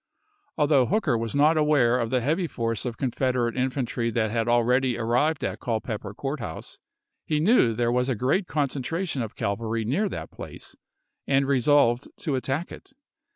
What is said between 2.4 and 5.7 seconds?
force of Confederate infantry that had already ar rived at